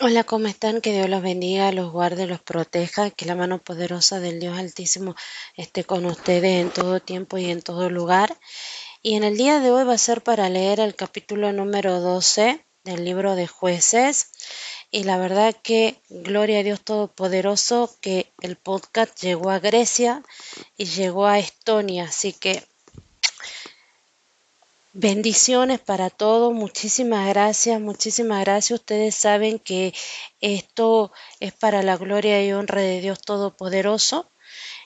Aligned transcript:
Hola, 0.00 0.22
¿cómo 0.22 0.46
están? 0.46 0.80
Que 0.80 0.92
Dios 0.92 1.08
los 1.08 1.22
bendiga, 1.22 1.72
los 1.72 1.90
guarde, 1.90 2.28
los 2.28 2.40
proteja, 2.40 3.10
que 3.10 3.26
la 3.26 3.34
mano 3.34 3.58
poderosa 3.58 4.20
del 4.20 4.38
Dios 4.38 4.56
Altísimo 4.56 5.16
esté 5.56 5.82
con 5.82 6.06
ustedes 6.06 6.62
en 6.62 6.70
todo 6.70 7.00
tiempo 7.00 7.36
y 7.36 7.50
en 7.50 7.62
todo 7.62 7.90
lugar. 7.90 8.38
Y 9.02 9.16
en 9.16 9.24
el 9.24 9.36
día 9.36 9.58
de 9.58 9.72
hoy 9.72 9.82
va 9.82 9.94
a 9.94 9.98
ser 9.98 10.22
para 10.22 10.48
leer 10.50 10.78
el 10.78 10.94
capítulo 10.94 11.52
número 11.52 12.00
12 12.00 12.64
del 12.84 13.04
libro 13.04 13.34
de 13.34 13.48
jueces. 13.48 14.30
Y 14.92 15.02
la 15.02 15.18
verdad 15.18 15.56
que 15.64 16.00
gloria 16.08 16.60
a 16.60 16.62
Dios 16.62 16.80
Todopoderoso 16.82 17.98
que 18.00 18.32
el 18.40 18.54
podcast 18.54 19.20
llegó 19.20 19.50
a 19.50 19.58
Grecia 19.58 20.22
y 20.76 20.84
llegó 20.84 21.26
a 21.26 21.40
Estonia. 21.40 22.04
Así 22.04 22.32
que 22.32 22.62
Bendiciones 25.00 25.78
para 25.78 26.10
todos, 26.10 26.52
muchísimas 26.52 27.28
gracias, 27.28 27.80
muchísimas 27.80 28.40
gracias. 28.40 28.80
Ustedes 28.80 29.14
saben 29.14 29.60
que 29.60 29.94
esto 30.40 31.12
es 31.38 31.52
para 31.52 31.84
la 31.84 31.96
gloria 31.96 32.44
y 32.44 32.52
honra 32.52 32.82
de 32.82 33.00
Dios 33.00 33.20
Todopoderoso. 33.20 34.28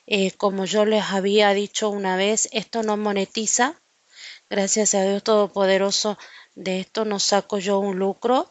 Eh, 0.06 0.32
como 0.32 0.66
yo 0.66 0.84
les 0.84 1.02
había 1.02 1.54
dicho 1.54 1.88
una 1.88 2.16
vez, 2.16 2.50
esto 2.52 2.82
no 2.82 2.98
monetiza. 2.98 3.80
Gracias 4.50 4.94
a 4.94 5.02
Dios 5.02 5.22
Todopoderoso, 5.22 6.18
de 6.56 6.80
esto 6.80 7.06
no 7.06 7.18
saco 7.18 7.58
yo 7.58 7.78
un 7.78 7.98
lucro. 7.98 8.50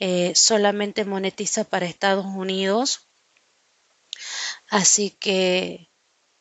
Eh, 0.00 0.32
solamente 0.34 1.04
monetiza 1.04 1.62
para 1.62 1.86
Estados 1.86 2.26
Unidos. 2.26 3.06
Así 4.68 5.10
que 5.10 5.85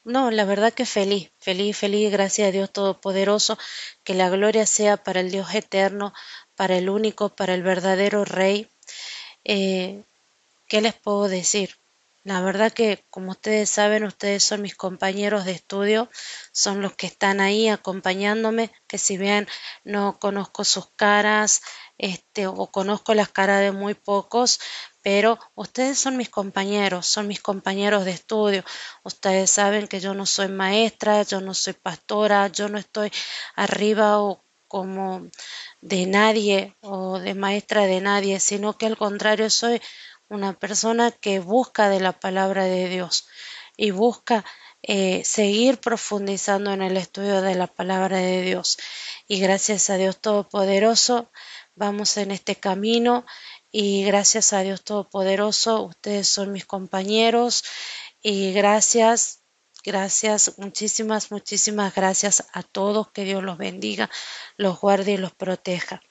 no, 0.05 0.31
la 0.31 0.45
verdad 0.45 0.73
que 0.73 0.85
feliz, 0.85 1.31
feliz, 1.39 1.77
feliz, 1.77 2.11
gracias 2.11 2.47
a 2.47 2.51
Dios 2.51 2.71
Todopoderoso, 2.71 3.57
que 4.03 4.13
la 4.13 4.29
gloria 4.29 4.65
sea 4.65 4.97
para 4.97 5.19
el 5.19 5.31
Dios 5.31 5.53
eterno, 5.53 6.13
para 6.55 6.77
el 6.77 6.89
único, 6.89 7.35
para 7.35 7.55
el 7.55 7.63
verdadero 7.63 8.23
Rey. 8.23 8.69
Eh, 9.43 10.03
¿Qué 10.67 10.81
les 10.81 10.93
puedo 10.93 11.27
decir? 11.27 11.75
La 12.23 12.41
verdad 12.41 12.71
que, 12.71 13.03
como 13.11 13.31
ustedes 13.31 13.69
saben, 13.69 14.03
ustedes 14.03 14.43
son 14.43 14.61
mis 14.61 14.75
compañeros 14.75 15.45
de 15.45 15.51
estudio, 15.51 16.09
son 16.51 16.81
los 16.81 16.95
que 16.95 17.05
están 17.07 17.39
ahí 17.39 17.69
acompañándome, 17.69 18.71
que 18.87 18.97
si 18.97 19.17
bien 19.17 19.47
no 19.83 20.17
conozco 20.19 20.63
sus 20.63 20.87
caras, 20.95 21.61
este, 21.99 22.47
o 22.47 22.67
conozco 22.67 23.13
las 23.13 23.29
caras 23.29 23.61
de 23.61 23.71
muy 23.71 23.93
pocos, 23.93 24.59
pero 25.05 25.37
ustedes 25.53 25.99
son 25.99 26.17
mis 26.17 26.31
compañeros, 26.31 27.05
son 27.05 27.27
mis 27.27 27.39
compañeros 27.39 28.05
de 28.05 28.11
estudio. 28.11 28.63
Ustedes 29.03 29.51
saben 29.51 29.87
que 29.87 29.99
yo 29.99 30.15
no 30.15 30.25
soy 30.25 30.47
maestra, 30.47 31.21
yo 31.21 31.41
no 31.41 31.53
soy 31.53 31.73
pastora, 31.73 32.47
yo 32.47 32.69
no 32.69 32.79
estoy 32.79 33.11
arriba 33.55 34.19
o 34.19 34.41
como 34.67 35.27
de 35.79 36.07
nadie 36.07 36.75
o 36.81 37.19
de 37.19 37.35
maestra 37.35 37.85
de 37.85 38.01
nadie, 38.01 38.39
sino 38.39 38.79
que 38.79 38.87
al 38.87 38.97
contrario 38.97 39.51
soy 39.51 39.79
una 40.27 40.53
persona 40.53 41.11
que 41.11 41.37
busca 41.37 41.87
de 41.87 41.99
la 41.99 42.13
palabra 42.13 42.63
de 42.63 42.89
Dios 42.89 43.27
y 43.77 43.91
busca 43.91 44.43
eh, 44.81 45.23
seguir 45.23 45.77
profundizando 45.77 46.73
en 46.73 46.81
el 46.81 46.97
estudio 46.97 47.43
de 47.43 47.53
la 47.53 47.67
palabra 47.67 48.17
de 48.17 48.41
Dios. 48.41 48.79
Y 49.27 49.39
gracias 49.39 49.91
a 49.91 49.97
Dios 49.97 50.19
Todopoderoso, 50.19 51.29
vamos 51.75 52.17
en 52.17 52.31
este 52.31 52.55
camino 52.55 53.25
y 53.77 54.05
gracias 54.05 54.53
a 54.53 54.61
Dios 54.61 54.85
Todopoderoso, 54.85 55.81
ustedes 55.81 56.29
son 56.29 56.53
mis 56.53 56.65
compañeros 56.65 57.65
y 58.21 58.53
gracias, 58.53 59.41
gracias, 59.83 60.53
muchísimas, 60.57 61.29
muchísimas 61.29 61.93
gracias 61.93 62.47
a 62.53 62.63
todos, 62.63 63.11
que 63.11 63.25
Dios 63.25 63.43
los 63.43 63.57
bendiga, 63.57 64.09
los 64.55 64.79
guarde 64.79 65.11
y 65.11 65.17
los 65.17 65.33
proteja. 65.33 66.01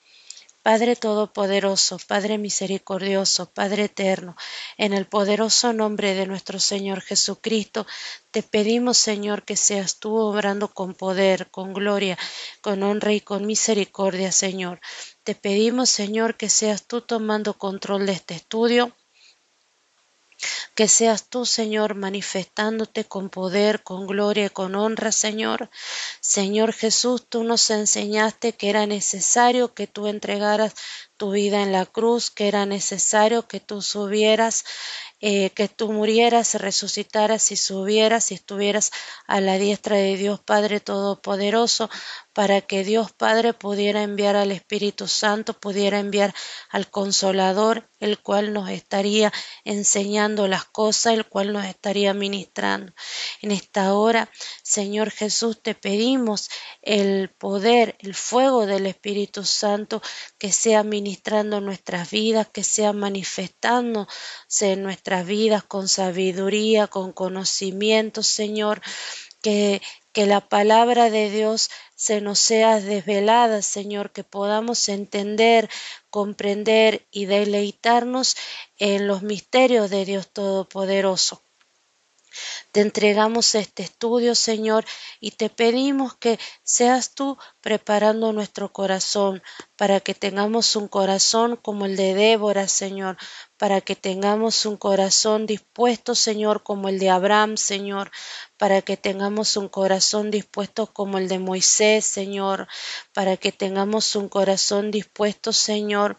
Padre 0.62 0.94
Todopoderoso, 0.94 1.98
Padre 2.06 2.36
Misericordioso, 2.36 3.50
Padre 3.50 3.84
Eterno, 3.84 4.36
en 4.76 4.92
el 4.92 5.06
poderoso 5.06 5.72
nombre 5.72 6.12
de 6.12 6.26
nuestro 6.26 6.58
Señor 6.58 7.00
Jesucristo, 7.00 7.86
te 8.30 8.42
pedimos, 8.42 8.98
Señor, 8.98 9.44
que 9.44 9.56
seas 9.56 9.98
tú 9.98 10.16
obrando 10.16 10.68
con 10.68 10.92
poder, 10.92 11.50
con 11.50 11.72
gloria, 11.72 12.18
con 12.60 12.82
honra 12.82 13.14
y 13.14 13.20
con 13.22 13.46
misericordia, 13.46 14.32
Señor. 14.32 14.80
Te 15.24 15.34
pedimos, 15.34 15.88
Señor, 15.88 16.36
que 16.36 16.50
seas 16.50 16.84
tú 16.86 17.00
tomando 17.00 17.54
control 17.54 18.04
de 18.04 18.12
este 18.12 18.34
estudio, 18.34 18.94
que 20.74 20.86
seas 20.86 21.30
tú, 21.30 21.46
Señor, 21.46 21.94
manifestándote 21.94 23.04
con 23.04 23.30
poder, 23.30 23.82
con 23.82 24.06
gloria 24.06 24.46
y 24.46 24.50
con 24.50 24.74
honra, 24.74 25.12
Señor. 25.12 25.70
Señor 26.20 26.74
Jesús, 26.74 27.24
tú 27.26 27.42
nos 27.42 27.70
enseñaste 27.70 28.52
que 28.52 28.68
era 28.68 28.86
necesario 28.86 29.72
que 29.72 29.86
tú 29.86 30.08
entregaras 30.08 30.74
tu 31.16 31.30
vida 31.30 31.62
en 31.62 31.72
la 31.72 31.86
cruz, 31.86 32.30
que 32.30 32.46
era 32.46 32.66
necesario 32.66 33.48
que 33.48 33.60
tú 33.60 33.80
subieras 33.80 34.66
eh, 35.26 35.48
que 35.54 35.68
tú 35.68 35.90
murieras, 35.90 36.52
resucitaras 36.56 37.50
y 37.50 37.56
subieras 37.56 38.30
y 38.30 38.34
estuvieras 38.34 38.90
a 39.26 39.40
la 39.40 39.56
diestra 39.56 39.96
de 39.96 40.18
Dios 40.18 40.38
Padre 40.40 40.80
Todopoderoso, 40.80 41.88
para 42.34 42.60
que 42.60 42.84
Dios 42.84 43.12
Padre 43.12 43.54
pudiera 43.54 44.02
enviar 44.02 44.36
al 44.36 44.50
Espíritu 44.50 45.06
Santo, 45.06 45.54
pudiera 45.54 46.00
enviar 46.00 46.34
al 46.68 46.90
Consolador, 46.90 47.88
el 48.00 48.18
cual 48.18 48.52
nos 48.52 48.68
estaría 48.68 49.32
enseñando 49.64 50.48
las 50.48 50.64
cosas, 50.64 51.14
el 51.14 51.26
cual 51.26 51.52
nos 51.52 51.64
estaría 51.64 52.12
ministrando. 52.12 52.92
En 53.40 53.52
esta 53.52 53.94
hora, 53.94 54.28
Señor 54.62 55.10
Jesús, 55.10 55.62
te 55.62 55.74
pedimos 55.76 56.50
el 56.82 57.30
poder, 57.30 57.96
el 58.00 58.14
fuego 58.14 58.66
del 58.66 58.86
Espíritu 58.86 59.44
Santo 59.44 60.02
que 60.36 60.50
sea 60.50 60.82
ministrando 60.82 61.60
nuestras 61.60 62.10
vidas, 62.10 62.48
que 62.52 62.64
sea 62.64 62.92
manifestándose 62.92 64.72
en 64.72 64.82
nuestras 64.82 65.13
vidas 65.22 65.62
con 65.62 65.88
sabiduría, 65.88 66.88
con 66.88 67.12
conocimiento, 67.12 68.22
Señor, 68.22 68.80
que, 69.42 69.80
que 70.12 70.26
la 70.26 70.40
palabra 70.48 71.10
de 71.10 71.30
Dios 71.30 71.70
se 71.94 72.20
nos 72.20 72.38
sea 72.38 72.80
desvelada, 72.80 73.62
Señor, 73.62 74.10
que 74.10 74.24
podamos 74.24 74.88
entender, 74.88 75.70
comprender 76.10 77.06
y 77.10 77.26
deleitarnos 77.26 78.36
en 78.78 79.06
los 79.06 79.22
misterios 79.22 79.90
de 79.90 80.04
Dios 80.04 80.32
Todopoderoso. 80.32 81.43
Te 82.72 82.80
entregamos 82.80 83.54
este 83.54 83.82
estudio, 83.82 84.34
Señor, 84.34 84.84
y 85.20 85.32
te 85.32 85.50
pedimos 85.50 86.14
que 86.16 86.38
seas 86.62 87.14
tú 87.14 87.38
preparando 87.60 88.32
nuestro 88.32 88.72
corazón 88.72 89.42
para 89.76 90.00
que 90.00 90.14
tengamos 90.14 90.76
un 90.76 90.88
corazón 90.88 91.56
como 91.56 91.86
el 91.86 91.96
de 91.96 92.14
Débora, 92.14 92.68
Señor, 92.68 93.16
para 93.56 93.80
que 93.80 93.96
tengamos 93.96 94.66
un 94.66 94.76
corazón 94.76 95.46
dispuesto, 95.46 96.14
Señor, 96.14 96.62
como 96.62 96.88
el 96.88 96.98
de 96.98 97.10
Abraham, 97.10 97.56
Señor, 97.56 98.10
para 98.56 98.82
que 98.82 98.96
tengamos 98.96 99.56
un 99.56 99.68
corazón 99.68 100.30
dispuesto 100.30 100.92
como 100.92 101.18
el 101.18 101.28
de 101.28 101.38
Moisés, 101.38 102.04
Señor, 102.04 102.66
para 103.12 103.36
que 103.36 103.52
tengamos 103.52 104.16
un 104.16 104.28
corazón 104.28 104.90
dispuesto, 104.90 105.52
Señor, 105.52 106.18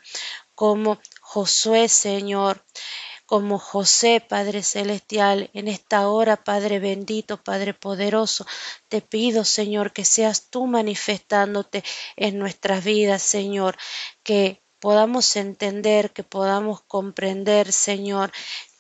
como 0.56 1.00
Josué, 1.22 1.90
Señor 1.90 2.64
como 3.26 3.60
José, 3.60 4.22
Padre 4.22 4.64
Celestial, 4.64 5.50
en 5.54 5.68
esta 5.68 6.08
hora, 6.10 6.44
Padre 6.44 6.80
bendito, 6.80 7.44
Padre 7.44 7.74
poderoso, 7.74 8.46
te 8.88 9.02
pido, 9.02 9.44
Señor, 9.46 9.94
que 9.94 10.06
seas 10.06 10.50
tú 10.50 10.68
manifestándote 10.68 11.84
en 12.16 12.38
nuestras 12.40 12.84
vidas, 12.84 13.22
Señor, 13.22 13.78
que 14.24 14.62
podamos 14.80 15.36
entender, 15.36 16.12
que 16.12 16.24
podamos 16.24 16.82
comprender, 16.84 17.72
Señor, 17.72 18.32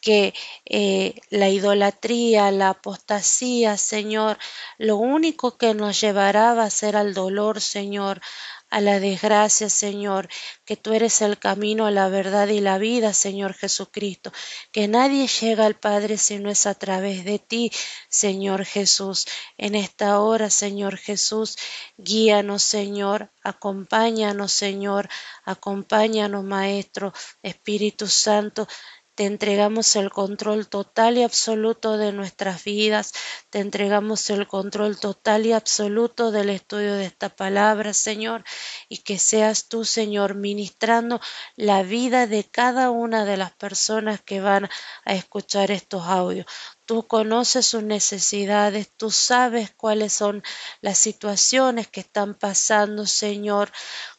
que 0.05 0.35
eh, 0.65 1.15
la 1.31 1.49
idolatría, 1.49 2.51
la 2.51 2.69
apostasía, 2.69 3.75
Señor, 3.75 4.37
lo 4.77 4.97
único 4.97 5.57
que 5.57 5.73
nos 5.73 5.99
llevará 5.99 6.53
va 6.53 6.65
a 6.65 6.69
ser 6.69 6.95
al 6.95 7.15
dolor, 7.15 7.59
Señor, 7.59 8.21
a 8.69 8.81
la 8.81 8.99
desgracia, 8.99 9.69
Señor, 9.69 10.27
que 10.65 10.75
tú 10.75 10.93
eres 10.93 11.21
el 11.21 11.37
camino, 11.37 11.89
la 11.91 12.09
verdad 12.09 12.47
y 12.47 12.59
la 12.59 12.77
vida, 12.77 13.13
Señor 13.13 13.53
Jesucristo, 13.53 14.31
que 14.71 14.87
nadie 14.87 15.27
llega 15.27 15.65
al 15.65 15.75
Padre 15.75 16.17
si 16.17 16.39
no 16.39 16.49
es 16.49 16.65
a 16.65 16.73
través 16.73 17.23
de 17.25 17.39
ti, 17.39 17.71
Señor 18.09 18.65
Jesús. 18.65 19.27
En 19.57 19.75
esta 19.75 20.19
hora, 20.19 20.49
Señor 20.49 20.97
Jesús, 20.97 21.57
guíanos, 21.97 22.63
Señor, 22.63 23.31
acompáñanos, 23.43 24.51
Señor, 24.51 25.09
acompáñanos, 25.43 26.43
Maestro, 26.43 27.13
Espíritu 27.43 28.07
Santo, 28.07 28.67
te 29.15 29.25
entregamos 29.25 29.95
el 29.95 30.11
control 30.11 30.67
total 30.67 31.17
y 31.17 31.23
absoluto 31.23 31.97
de 31.97 32.11
nuestras 32.11 32.65
vidas. 32.65 33.13
Te 33.49 33.59
entregamos 33.59 34.29
el 34.29 34.45
control 34.45 34.99
total 34.99 35.45
y 35.45 35.53
absoluto 35.53 36.31
del 36.31 36.49
estudio 36.49 36.95
de 36.95 37.05
esta 37.05 37.29
palabra, 37.29 37.93
Señor. 37.93 38.43
Y 38.89 38.99
que 38.99 39.17
seas 39.17 39.69
tú, 39.69 39.85
Señor, 39.85 40.35
ministrando 40.35 41.21
la 41.55 41.81
vida 41.83 42.27
de 42.27 42.43
cada 42.43 42.91
una 42.91 43.23
de 43.23 43.37
las 43.37 43.53
personas 43.53 44.21
que 44.21 44.41
van 44.41 44.69
a 45.05 45.13
escuchar 45.13 45.71
estos 45.71 46.05
audios. 46.05 46.45
Tú 46.85 47.07
conoces 47.07 47.65
sus 47.65 47.83
necesidades, 47.83 48.91
tú 48.95 49.09
sabes 49.09 49.71
cuáles 49.71 50.13
son 50.13 50.43
las 50.81 50.97
situaciones 50.97 51.87
que 51.87 52.01
están 52.01 52.35
pasando, 52.35 53.07
Señor 53.07 53.71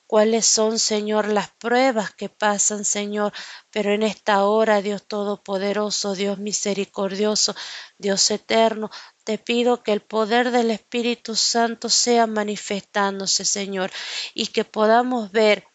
cuáles 0.06 0.47
son, 0.47 0.79
Señor, 0.79 1.29
las 1.29 1.50
pruebas 1.50 2.14
que 2.14 2.29
pasan, 2.29 2.85
Señor, 2.85 3.32
pero 3.70 3.93
en 3.93 4.03
esta 4.03 4.44
hora, 4.44 4.82
Dios 4.82 5.06
Todopoderoso, 5.06 6.14
Dios 6.14 6.38
misericordioso, 6.38 7.55
Dios 7.99 8.31
eterno, 8.31 8.91
te 9.25 9.38
pido 9.38 9.82
que 9.82 9.93
el 9.93 10.00
poder 10.03 10.50
del 10.50 10.70
Espíritu 10.70 11.35
Santo 11.35 11.88
sea 11.88 12.26
manifestándose, 12.26 13.44
Señor, 13.44 13.91
y 14.35 14.49
que 14.49 14.64
podamos 14.64 15.32
ver 15.32 15.67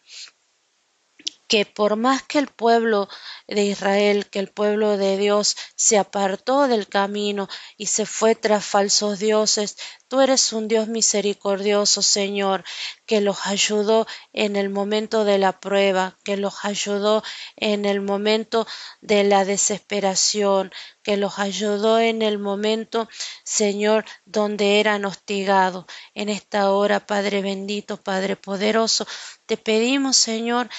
que 1.52 1.66
por 1.66 1.96
más 1.96 2.22
que 2.22 2.38
el 2.38 2.46
pueblo 2.46 3.10
de 3.46 3.64
Israel, 3.64 4.30
que 4.30 4.38
el 4.38 4.48
pueblo 4.48 4.96
de 4.96 5.18
Dios 5.18 5.54
se 5.76 5.98
apartó 5.98 6.66
del 6.66 6.88
camino 6.88 7.46
y 7.76 7.88
se 7.88 8.06
fue 8.06 8.34
tras 8.34 8.64
falsos 8.64 9.18
dioses, 9.18 9.76
tú 10.08 10.22
eres 10.22 10.54
un 10.54 10.66
Dios 10.66 10.88
misericordioso, 10.88 12.00
Señor, 12.00 12.64
que 13.04 13.20
los 13.20 13.46
ayudó 13.46 14.06
en 14.32 14.56
el 14.56 14.70
momento 14.70 15.26
de 15.26 15.36
la 15.36 15.60
prueba, 15.60 16.16
que 16.24 16.38
los 16.38 16.64
ayudó 16.64 17.22
en 17.56 17.84
el 17.84 18.00
momento 18.00 18.66
de 19.02 19.22
la 19.22 19.44
desesperación, 19.44 20.72
que 21.02 21.18
los 21.18 21.38
ayudó 21.38 22.00
en 22.00 22.22
el 22.22 22.38
momento, 22.38 23.10
Señor, 23.44 24.06
donde 24.24 24.80
eran 24.80 25.04
hostigados. 25.04 25.84
En 26.14 26.30
esta 26.30 26.70
hora, 26.70 27.06
Padre 27.06 27.42
bendito, 27.42 27.98
Padre 27.98 28.36
poderoso, 28.36 29.06
te 29.44 29.58
pedimos, 29.58 30.16
Señor, 30.16 30.70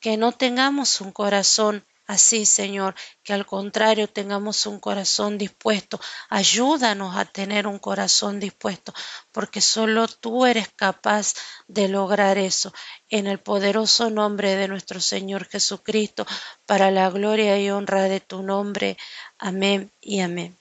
que 0.00 0.16
no 0.16 0.32
tengamos 0.32 1.00
un 1.00 1.12
corazón 1.12 1.84
así, 2.06 2.46
Señor, 2.46 2.94
que 3.22 3.32
al 3.32 3.46
contrario 3.46 4.08
tengamos 4.08 4.66
un 4.66 4.78
corazón 4.78 5.38
dispuesto. 5.38 6.00
Ayúdanos 6.28 7.16
a 7.16 7.24
tener 7.24 7.66
un 7.66 7.78
corazón 7.78 8.38
dispuesto, 8.40 8.94
porque 9.32 9.60
solo 9.60 10.06
tú 10.08 10.46
eres 10.46 10.68
capaz 10.74 11.34
de 11.66 11.88
lograr 11.88 12.38
eso. 12.38 12.72
En 13.10 13.26
el 13.26 13.38
poderoso 13.38 14.10
nombre 14.10 14.56
de 14.56 14.68
nuestro 14.68 15.00
Señor 15.00 15.46
Jesucristo, 15.46 16.26
para 16.64 16.90
la 16.90 17.10
gloria 17.10 17.58
y 17.58 17.70
honra 17.70 18.04
de 18.04 18.20
tu 18.20 18.42
nombre. 18.42 18.96
Amén 19.38 19.90
y 20.00 20.20
amén. 20.20 20.56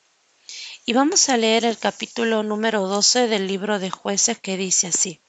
Y 0.85 0.93
vamos 0.93 1.29
a 1.29 1.37
leer 1.37 1.65
el 1.65 1.77
capítulo 1.77 2.43
número 2.43 2.87
12 2.87 3.27
del 3.27 3.47
libro 3.47 3.79
de 3.79 3.89
jueces 3.89 4.39
que 4.39 4.57
dice 4.57 4.87
así. 4.87 5.19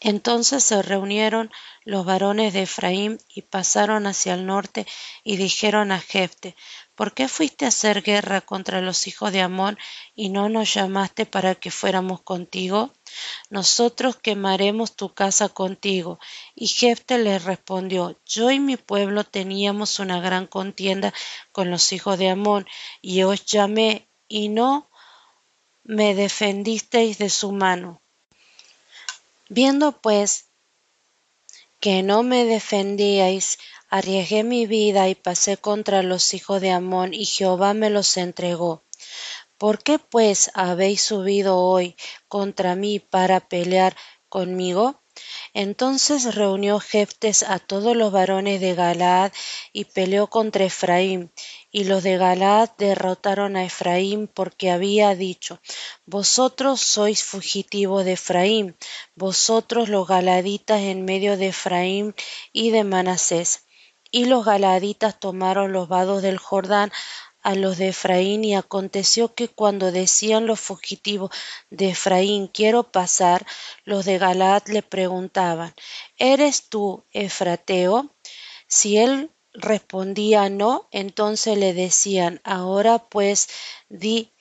Entonces 0.00 0.62
se 0.64 0.82
reunieron 0.82 1.50
los 1.84 2.04
varones 2.04 2.52
de 2.52 2.62
Efraín 2.62 3.18
y 3.28 3.42
pasaron 3.42 4.06
hacia 4.06 4.34
el 4.34 4.46
norte 4.46 4.86
y 5.24 5.36
dijeron 5.36 5.92
a 5.92 6.00
Jefte, 6.00 6.56
¿por 6.94 7.14
qué 7.14 7.28
fuiste 7.28 7.64
a 7.64 7.68
hacer 7.68 8.02
guerra 8.02 8.40
contra 8.40 8.80
los 8.80 9.06
hijos 9.06 9.32
de 9.32 9.42
Amón 9.42 9.78
y 10.14 10.28
no 10.28 10.48
nos 10.48 10.74
llamaste 10.74 11.26
para 11.26 11.54
que 11.54 11.70
fuéramos 11.70 12.20
contigo? 12.22 12.92
Nosotros 13.50 14.16
quemaremos 14.16 14.96
tu 14.96 15.14
casa 15.14 15.48
contigo. 15.48 16.18
Y 16.54 16.66
Jefte 16.66 17.18
les 17.18 17.44
respondió, 17.44 18.18
yo 18.26 18.50
y 18.50 18.60
mi 18.60 18.76
pueblo 18.76 19.24
teníamos 19.24 19.98
una 19.98 20.20
gran 20.20 20.46
contienda 20.46 21.14
con 21.52 21.70
los 21.70 21.92
hijos 21.92 22.18
de 22.18 22.30
Amón, 22.30 22.66
y 23.00 23.22
os 23.22 23.44
llamé, 23.46 24.08
y 24.28 24.48
no 24.48 24.90
me 25.84 26.14
defendisteis 26.14 27.18
de 27.18 27.30
su 27.30 27.52
mano. 27.52 28.02
Viendo 29.48 29.92
pues 30.00 30.46
que 31.80 32.02
no 32.02 32.22
me 32.22 32.44
defendíais, 32.44 33.58
arriesgué 33.88 34.42
mi 34.42 34.66
vida 34.66 35.08
y 35.08 35.14
pasé 35.14 35.56
contra 35.56 36.02
los 36.02 36.34
hijos 36.34 36.60
de 36.60 36.70
Amón, 36.70 37.14
y 37.14 37.26
Jehová 37.26 37.72
me 37.72 37.88
los 37.88 38.16
entregó. 38.16 38.82
¿Por 39.56 39.82
qué 39.82 39.98
pues 39.98 40.50
habéis 40.54 41.02
subido 41.02 41.58
hoy 41.58 41.96
contra 42.28 42.74
mí 42.74 42.98
para 42.98 43.40
pelear 43.40 43.96
conmigo? 44.28 45.00
Entonces 45.54 46.34
reunió 46.34 46.80
Jeftes 46.80 47.42
a 47.42 47.58
todos 47.58 47.96
los 47.96 48.12
varones 48.12 48.60
de 48.60 48.74
Galaad 48.74 49.32
y 49.72 49.84
peleó 49.84 50.26
contra 50.26 50.64
Efraín. 50.64 51.32
Y 51.78 51.84
los 51.84 52.02
de 52.02 52.16
Galaad 52.16 52.70
derrotaron 52.78 53.54
a 53.54 53.62
Efraín 53.62 54.28
porque 54.28 54.70
había 54.70 55.14
dicho, 55.14 55.60
Vosotros 56.06 56.80
sois 56.80 57.22
fugitivos 57.22 58.02
de 58.06 58.14
Efraín, 58.14 58.74
vosotros 59.14 59.90
los 59.90 60.08
galaditas 60.08 60.80
en 60.80 61.04
medio 61.04 61.36
de 61.36 61.48
Efraín 61.48 62.14
y 62.50 62.70
de 62.70 62.82
Manasés. 62.82 63.66
Y 64.10 64.24
los 64.24 64.46
galaditas 64.46 65.20
tomaron 65.20 65.72
los 65.72 65.86
vados 65.86 66.22
del 66.22 66.38
Jordán 66.38 66.90
a 67.42 67.54
los 67.54 67.76
de 67.76 67.88
Efraín 67.88 68.42
y 68.42 68.54
aconteció 68.54 69.34
que 69.34 69.48
cuando 69.48 69.92
decían 69.92 70.46
los 70.46 70.60
fugitivos 70.60 71.30
de 71.68 71.90
Efraín 71.90 72.46
quiero 72.46 72.84
pasar, 72.84 73.44
los 73.84 74.06
de 74.06 74.16
Galaad 74.16 74.62
le 74.68 74.82
preguntaban 74.82 75.74
¿Eres 76.16 76.70
tú 76.70 77.04
Efrateo? 77.12 78.14
Si 78.66 78.96
él 78.96 79.30
respondía 79.58 80.48
no, 80.48 80.88
entonces 80.90 81.58
le 81.58 81.74
decían 81.74 82.40
ahora 82.44 82.98
pues 82.98 83.48
di 83.88 84.32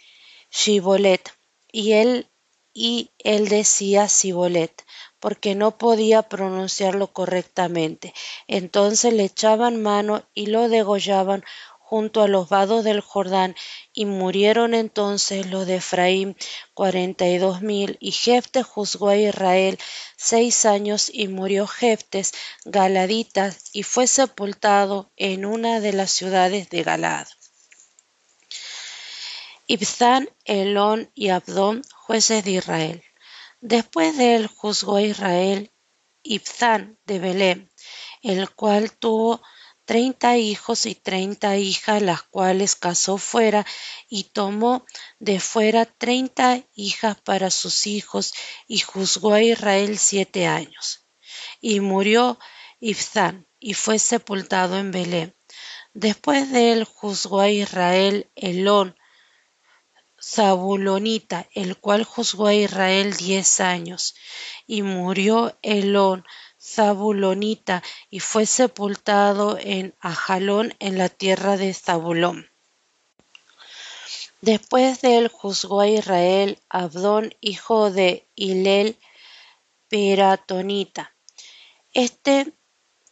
Shibolet 0.52 1.32
y 1.72 1.94
él 1.94 2.30
y 2.74 3.12
él 3.20 3.48
decía 3.48 4.10
Sibolet 4.10 4.84
porque 5.20 5.56
no 5.56 5.78
podía 5.78 6.24
pronunciarlo 6.24 7.08
correctamente. 7.14 8.14
Entonces 8.48 9.14
le 9.14 9.24
echaban 9.24 9.82
mano 9.82 10.24
y 10.34 10.48
lo 10.48 10.68
degollaban 10.68 11.44
junto 11.88 12.24
a 12.24 12.28
los 12.28 12.50
vados 12.50 12.84
del 12.84 13.00
Jordán, 13.00 13.56
y 13.94 14.06
murieron 14.06 14.74
entonces 14.74 15.46
los 15.46 15.68
de 15.68 15.76
Efraín 15.76 16.36
cuarenta 16.74 17.28
y 17.28 17.38
dos 17.38 17.62
mil, 17.62 17.98
y 18.00 18.12
Jeftes 18.12 18.66
juzgó 18.66 19.10
a 19.10 19.18
Israel 19.18 19.78
seis 20.18 20.66
años, 20.66 21.12
y 21.14 21.28
murió 21.28 21.68
Jeftes 21.68 22.34
Galaditas, 22.66 23.66
y 23.72 23.84
fue 23.84 24.08
sepultado 24.08 25.12
en 25.16 25.46
una 25.46 25.80
de 25.80 25.94
las 25.94 26.10
ciudades 26.10 26.70
de 26.70 26.82
Galad. 26.82 27.28
Ibzán, 29.68 30.28
Elón 30.44 31.12
y 31.14 31.30
Abdón, 31.30 31.84
jueces 31.94 32.44
de 32.44 32.52
Israel. 32.52 33.04
Después 33.62 34.18
de 34.18 34.36
él 34.36 34.48
juzgó 34.48 34.96
a 34.96 35.02
Israel 35.04 35.72
Ibzán 36.24 36.98
de 37.06 37.20
Belén, 37.20 37.72
el 38.24 38.50
cual 38.50 38.92
tuvo 38.92 39.42
treinta 39.86 40.38
hijos 40.38 40.86
y 40.86 40.96
treinta 40.96 41.58
hijas, 41.58 42.02
las 42.02 42.24
cuales 42.24 42.76
casó 42.76 43.18
fuera, 43.18 43.66
y 44.10 44.24
tomó 44.26 44.86
de 45.20 45.40
fuera 45.40 45.86
treinta 45.86 46.62
hijas 46.74 47.22
para 47.22 47.52
sus 47.52 47.88
hijos, 47.88 48.34
y 48.68 48.80
juzgó 48.80 49.34
a 49.34 49.42
Israel 49.42 49.98
siete 49.98 50.48
años. 50.48 51.08
Y 51.62 51.80
murió 51.80 52.40
Ibzán, 52.80 53.48
y 53.60 53.74
fue 53.74 54.00
sepultado 54.00 54.78
en 54.78 54.92
Belén. 54.92 55.36
Después 55.94 56.52
de 56.52 56.74
él 56.74 56.84
juzgó 56.84 57.40
a 57.40 57.50
Israel 57.50 58.30
Elón, 58.36 58.98
Zabulonita, 60.22 61.48
el 61.54 61.78
cual 61.78 62.04
juzgó 62.04 62.48
a 62.48 62.54
Israel 62.54 63.16
diez 63.16 63.60
años, 63.60 64.16
y 64.66 64.82
murió 64.82 65.58
Elón, 65.62 66.26
Zabulonita 66.66 67.84
y 68.10 68.20
fue 68.20 68.46
sepultado 68.48 69.58
en 69.60 69.94
Ajalón 70.00 70.74
en 70.80 70.98
la 70.98 71.10
tierra 71.10 71.58
de 71.58 71.74
Zabulón. 71.74 72.50
Después 74.42 75.02
de 75.02 75.18
él 75.18 75.28
juzgó 75.28 75.82
a 75.82 75.88
Israel 75.88 76.60
Abdón, 76.70 77.36
hijo 77.40 77.92
de 77.92 78.28
Hilel 78.36 78.98
Piratonita. 79.88 81.14
Este 81.94 82.54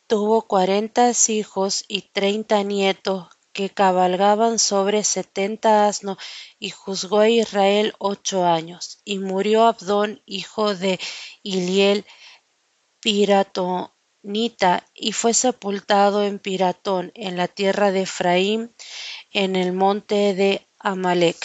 tuvo 0.08 0.48
cuarenta 0.48 1.12
hijos 1.28 1.86
y 1.88 2.02
treinta 2.02 2.64
nietos 2.64 3.28
que 3.52 3.70
cabalgaban 3.70 4.58
sobre 4.58 5.04
setenta 5.04 5.88
asnos 5.88 6.18
y 6.60 6.72
juzgó 6.72 7.20
a 7.20 7.30
Israel 7.30 7.94
ocho 8.00 8.46
años. 8.46 9.00
Y 9.06 9.20
murió 9.20 9.66
Abdón, 9.66 10.22
hijo 10.26 10.76
de 10.76 11.00
Iliel 11.44 12.06
Piratonita 13.04 14.88
y 14.94 15.12
fue 15.12 15.34
sepultado 15.34 16.24
en 16.24 16.40
Piratón, 16.40 17.12
en 17.16 17.36
la 17.36 17.50
tierra 17.50 17.92
de 17.92 18.04
Efraín, 18.04 18.74
en 19.32 19.58
el 19.58 19.74
monte 19.74 20.34
de 20.34 20.66
Amalek. 20.80 21.36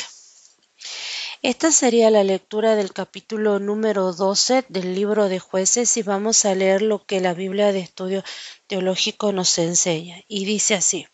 Esta 1.42 1.72
sería 1.72 2.10
la 2.10 2.22
lectura 2.22 2.76
del 2.76 2.92
capítulo 2.92 3.58
número 3.58 4.12
12 4.12 4.66
del 4.68 4.94
libro 4.94 5.28
de 5.28 5.40
jueces 5.40 5.96
y 5.96 6.02
vamos 6.02 6.44
a 6.44 6.54
leer 6.54 6.82
lo 6.82 7.04
que 7.04 7.20
la 7.20 7.34
Biblia 7.34 7.72
de 7.72 7.80
Estudio 7.80 8.22
Teológico 8.68 9.32
nos 9.32 9.58
enseña. 9.58 10.22
Y 10.28 10.44
dice 10.44 10.74
así. 10.76 11.08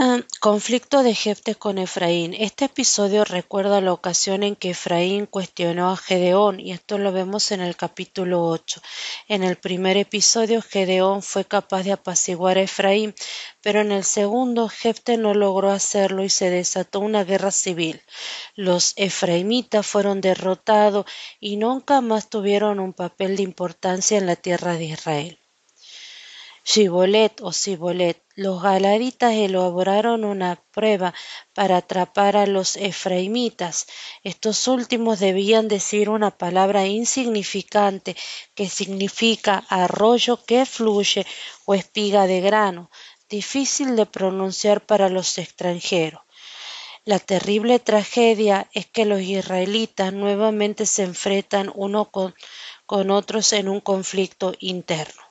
Ah, 0.00 0.20
conflicto 0.38 1.02
de 1.02 1.12
Jefte 1.12 1.56
con 1.56 1.76
Efraín. 1.76 2.32
Este 2.32 2.66
episodio 2.66 3.24
recuerda 3.24 3.80
la 3.80 3.92
ocasión 3.92 4.44
en 4.44 4.54
que 4.54 4.70
Efraín 4.70 5.26
cuestionó 5.26 5.90
a 5.90 5.96
Gedeón 5.96 6.60
y 6.60 6.70
esto 6.70 6.98
lo 6.98 7.10
vemos 7.10 7.50
en 7.50 7.60
el 7.60 7.74
capítulo 7.74 8.44
8. 8.44 8.80
En 9.26 9.42
el 9.42 9.56
primer 9.56 9.96
episodio 9.96 10.62
Gedeón 10.62 11.20
fue 11.22 11.44
capaz 11.46 11.82
de 11.82 11.90
apaciguar 11.90 12.58
a 12.58 12.62
Efraín, 12.62 13.12
pero 13.60 13.80
en 13.80 13.90
el 13.90 14.04
segundo 14.04 14.68
Jefte 14.68 15.16
no 15.16 15.34
logró 15.34 15.72
hacerlo 15.72 16.22
y 16.22 16.30
se 16.30 16.48
desató 16.48 17.00
una 17.00 17.24
guerra 17.24 17.50
civil. 17.50 18.00
Los 18.54 18.92
efraimitas 18.94 19.84
fueron 19.84 20.20
derrotados 20.20 21.06
y 21.40 21.56
nunca 21.56 22.00
más 22.02 22.30
tuvieron 22.30 22.78
un 22.78 22.92
papel 22.92 23.36
de 23.36 23.42
importancia 23.42 24.16
en 24.16 24.26
la 24.26 24.36
tierra 24.36 24.74
de 24.74 24.84
Israel. 24.84 25.40
Shibolet 26.70 27.40
o 27.40 27.50
Sibolet. 27.50 28.22
Los 28.34 28.62
galaditas 28.62 29.32
elaboraron 29.32 30.26
una 30.26 30.62
prueba 30.70 31.14
para 31.54 31.78
atrapar 31.78 32.36
a 32.36 32.46
los 32.46 32.76
efraimitas. 32.76 33.86
Estos 34.22 34.68
últimos 34.68 35.18
debían 35.18 35.68
decir 35.68 36.10
una 36.10 36.30
palabra 36.30 36.84
insignificante 36.84 38.16
que 38.54 38.68
significa 38.68 39.64
arroyo 39.70 40.44
que 40.44 40.66
fluye 40.66 41.26
o 41.64 41.74
espiga 41.74 42.26
de 42.26 42.42
grano, 42.42 42.90
difícil 43.30 43.96
de 43.96 44.04
pronunciar 44.04 44.84
para 44.84 45.08
los 45.08 45.38
extranjeros. 45.38 46.20
La 47.06 47.18
terrible 47.18 47.78
tragedia 47.78 48.68
es 48.74 48.84
que 48.84 49.06
los 49.06 49.22
israelitas 49.22 50.12
nuevamente 50.12 50.84
se 50.84 51.04
enfrentan 51.04 51.72
uno 51.74 52.10
con 52.10 53.10
otros 53.10 53.54
en 53.54 53.70
un 53.70 53.80
conflicto 53.80 54.52
interno. 54.58 55.27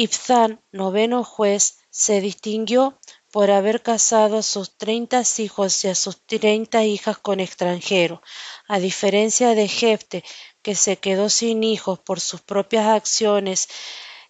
Ibzán, 0.00 0.62
noveno 0.70 1.24
juez, 1.24 1.78
se 1.90 2.20
distinguió 2.20 3.00
por 3.32 3.50
haber 3.50 3.82
casado 3.82 4.38
a 4.38 4.42
sus 4.44 4.76
treinta 4.76 5.24
hijos 5.38 5.84
y 5.84 5.88
a 5.88 5.96
sus 5.96 6.24
treinta 6.24 6.84
hijas 6.84 7.18
con 7.18 7.40
extranjeros, 7.40 8.20
a 8.68 8.78
diferencia 8.78 9.56
de 9.56 9.66
Jefte, 9.66 10.22
que 10.62 10.76
se 10.76 10.98
quedó 10.98 11.28
sin 11.28 11.64
hijos 11.64 11.98
por 11.98 12.20
sus 12.20 12.42
propias 12.42 12.86
acciones, 12.86 13.66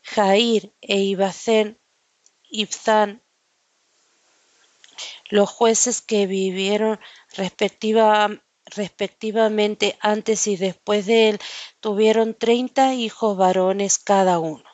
Jair 0.05 0.73
e 0.81 1.01
Ibacén, 1.01 1.79
Ibzán, 2.49 3.23
los 5.29 5.51
jueces 5.51 6.01
que 6.01 6.27
vivieron 6.27 6.99
respectivamente 8.75 9.99
antes 10.01 10.47
y 10.47 10.57
después 10.57 11.05
de 11.05 11.29
él, 11.29 11.39
tuvieron 11.81 12.33
treinta 12.33 12.95
hijos 12.95 13.37
varones 13.37 13.99
cada 13.99 14.39
uno. 14.39 14.68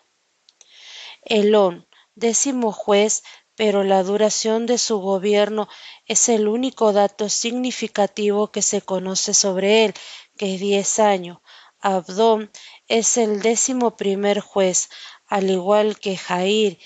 Elón, 1.24 1.86
décimo 2.14 2.72
juez, 2.72 3.22
pero 3.56 3.84
la 3.84 4.02
duración 4.02 4.66
de 4.66 4.78
su 4.78 4.98
gobierno 4.98 5.68
es 6.06 6.28
el 6.28 6.48
único 6.48 6.92
dato 6.92 7.28
significativo 7.28 8.50
que 8.50 8.62
se 8.62 8.82
conoce 8.82 9.32
sobre 9.34 9.84
él, 9.84 9.94
que 10.36 10.54
es 10.54 10.60
diez 10.60 10.98
años. 10.98 11.38
Abdón 11.80 12.50
es 12.88 13.16
el 13.16 13.42
décimo 13.42 13.96
primer 13.96 14.40
juez, 14.40 14.88
al 15.26 15.50
igual 15.50 15.98
que 15.98 16.16
Jair 16.16 16.78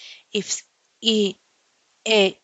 y 1.00 1.40
e 2.04 2.42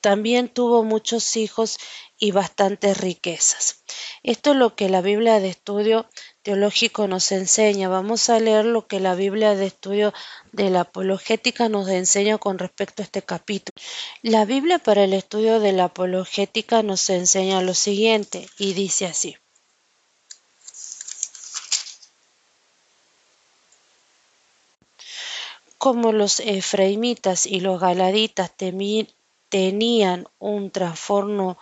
también 0.00 0.48
tuvo 0.48 0.82
muchos 0.82 1.36
hijos 1.36 1.78
y 2.18 2.32
bastantes 2.32 2.98
riquezas. 2.98 3.82
Esto 4.22 4.52
es 4.52 4.56
lo 4.56 4.74
que 4.76 4.88
la 4.88 5.00
Biblia 5.00 5.40
de 5.40 5.48
estudio 5.48 6.06
teológico 6.42 7.08
nos 7.08 7.32
enseña. 7.32 7.88
Vamos 7.88 8.28
a 8.28 8.38
leer 8.38 8.66
lo 8.66 8.86
que 8.86 9.00
la 9.00 9.14
Biblia 9.14 9.54
de 9.54 9.66
estudio 9.66 10.12
de 10.52 10.70
la 10.70 10.82
apologética 10.82 11.68
nos 11.68 11.88
enseña 11.88 12.38
con 12.38 12.58
respecto 12.58 13.02
a 13.02 13.04
este 13.04 13.22
capítulo. 13.22 13.74
La 14.22 14.44
Biblia 14.44 14.78
para 14.78 15.04
el 15.04 15.14
estudio 15.14 15.60
de 15.60 15.72
la 15.72 15.84
apologética 15.84 16.82
nos 16.82 17.08
enseña 17.08 17.62
lo 17.62 17.74
siguiente 17.74 18.48
y 18.58 18.74
dice 18.74 19.06
así. 19.06 19.36
Como 25.78 26.12
los 26.12 26.40
efraimitas 26.40 27.46
y 27.46 27.60
los 27.60 27.80
galaditas 27.80 28.54
tenían 29.50 30.26
un 30.38 30.70
trasfondo 30.70 31.56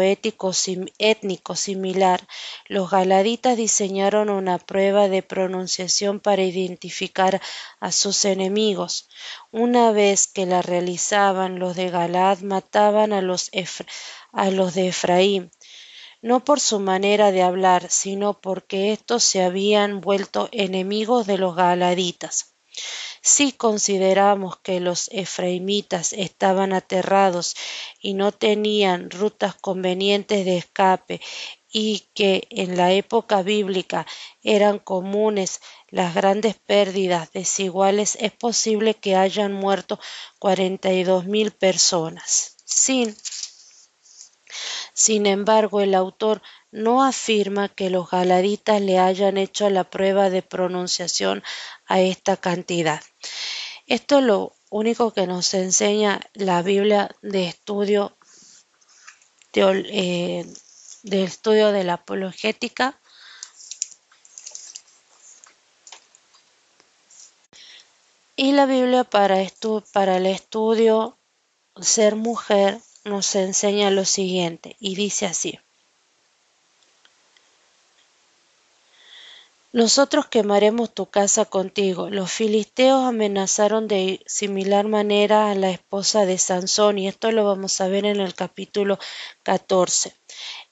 ético, 0.00 0.52
étnico 0.98 1.54
similar, 1.54 2.26
los 2.66 2.90
galaditas 2.90 3.56
diseñaron 3.56 4.30
una 4.30 4.58
prueba 4.58 5.08
de 5.08 5.22
pronunciación 5.22 6.18
para 6.18 6.42
identificar 6.42 7.40
a 7.78 7.92
sus 7.92 8.24
enemigos. 8.24 9.08
Una 9.52 9.92
vez 9.92 10.26
que 10.26 10.46
la 10.46 10.62
realizaban, 10.62 11.58
los 11.58 11.76
de 11.76 11.90
Galad 11.90 12.38
mataban 12.40 13.12
a 13.12 13.20
los, 13.20 13.50
a 14.32 14.50
los 14.50 14.74
de 14.74 14.88
Efraín, 14.88 15.50
no 16.22 16.42
por 16.42 16.58
su 16.58 16.80
manera 16.80 17.30
de 17.30 17.42
hablar, 17.42 17.90
sino 17.90 18.40
porque 18.40 18.92
éstos 18.92 19.22
se 19.22 19.42
habían 19.44 20.00
vuelto 20.00 20.48
enemigos 20.50 21.26
de 21.26 21.38
los 21.38 21.54
galaditas. 21.54 22.56
Si 23.28 23.50
consideramos 23.50 24.56
que 24.58 24.78
los 24.78 25.08
efraimitas 25.08 26.12
estaban 26.12 26.72
aterrados 26.72 27.56
y 28.00 28.14
no 28.14 28.30
tenían 28.30 29.10
rutas 29.10 29.56
convenientes 29.56 30.44
de 30.44 30.58
escape 30.58 31.20
y 31.68 32.06
que 32.14 32.46
en 32.50 32.76
la 32.76 32.92
época 32.92 33.42
bíblica 33.42 34.06
eran 34.44 34.78
comunes 34.78 35.60
las 35.88 36.14
grandes 36.14 36.54
pérdidas 36.54 37.32
desiguales, 37.32 38.16
es 38.20 38.30
posible 38.30 38.94
que 38.94 39.16
hayan 39.16 39.52
muerto 39.52 39.98
cuarenta 40.38 40.92
y 40.92 41.02
dos 41.02 41.24
mil 41.24 41.50
personas. 41.50 42.58
Sin, 42.64 43.16
sin 44.94 45.26
embargo, 45.26 45.80
el 45.80 45.96
autor 45.96 46.42
no 46.70 47.04
afirma 47.04 47.68
que 47.68 47.90
los 47.90 48.10
galaditas 48.10 48.80
le 48.80 48.98
hayan 48.98 49.36
hecho 49.36 49.70
la 49.70 49.84
prueba 49.84 50.30
de 50.30 50.42
pronunciación 50.42 51.42
a 51.86 52.00
esta 52.00 52.36
cantidad. 52.36 53.02
Esto 53.86 54.18
es 54.18 54.24
lo 54.24 54.54
único 54.70 55.12
que 55.12 55.26
nos 55.26 55.54
enseña 55.54 56.20
la 56.34 56.62
Biblia 56.62 57.14
de 57.22 57.46
estudio 57.46 58.16
eh, 59.58 60.44
de, 61.02 61.24
estudio 61.24 61.72
de 61.72 61.84
la 61.84 61.94
apologética. 61.94 63.00
Y 68.36 68.52
la 68.52 68.66
Biblia 68.66 69.04
para, 69.04 69.36
para 69.94 70.18
el 70.18 70.26
estudio 70.26 71.16
ser 71.80 72.16
mujer 72.16 72.78
nos 73.04 73.34
enseña 73.34 73.90
lo 73.90 74.04
siguiente 74.04 74.76
y 74.78 74.94
dice 74.94 75.24
así. 75.24 75.58
Nosotros 79.76 80.24
quemaremos 80.28 80.94
tu 80.94 81.10
casa 81.10 81.44
contigo. 81.44 82.08
Los 82.08 82.32
filisteos 82.32 83.04
amenazaron 83.04 83.88
de 83.88 84.22
similar 84.24 84.88
manera 84.88 85.50
a 85.50 85.54
la 85.54 85.68
esposa 85.68 86.24
de 86.24 86.38
Sansón, 86.38 86.98
y 86.98 87.08
esto 87.08 87.30
lo 87.30 87.44
vamos 87.44 87.78
a 87.82 87.88
ver 87.88 88.06
en 88.06 88.18
el 88.18 88.34
capítulo 88.34 88.98
14. 89.42 90.14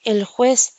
El 0.01 0.25
juez 0.25 0.79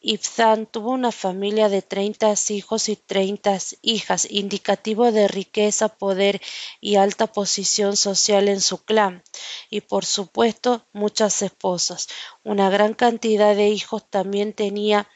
Ibzán 0.00 0.64
tuvo 0.64 0.92
una 0.92 1.12
familia 1.12 1.68
de 1.68 1.82
treinta 1.82 2.32
hijos 2.48 2.88
y 2.88 2.96
treinta 2.96 3.58
hijas, 3.82 4.26
indicativo 4.30 5.12
de 5.12 5.28
riqueza, 5.28 5.88
poder 5.90 6.40
y 6.80 6.96
alta 6.96 7.26
posición 7.26 7.98
social 7.98 8.48
en 8.48 8.62
su 8.62 8.82
clan, 8.82 9.22
y 9.68 9.82
por 9.82 10.06
supuesto 10.06 10.86
muchas 10.94 11.42
esposas. 11.42 12.08
Una 12.44 12.70
gran 12.70 12.94
cantidad 12.94 13.54
de 13.54 13.68
hijos 13.68 14.08
también 14.08 14.54
tenía 14.54 15.06